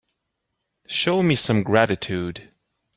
[0.87, 2.51] Show me some gratitude.